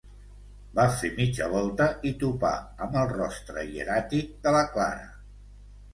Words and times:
Va 0.79 0.85
fer 1.01 1.11
mitja 1.17 1.49
volta 1.51 1.87
i 2.11 2.15
topà 2.25 2.53
amb 2.87 2.99
el 3.03 3.13
rostre 3.15 3.67
hieràtic 3.69 4.37
de 4.47 4.55
la 4.57 4.65
Clara. 4.75 5.07